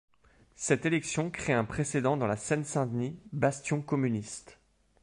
Cette 0.55 0.87
élection 0.87 1.29
crée 1.29 1.53
un 1.53 1.63
précédent 1.63 2.17
dans 2.17 2.25
la 2.25 2.35
Seine-Saint-Denis, 2.35 3.19
bastion 3.33 3.83
communiste. 3.83 4.57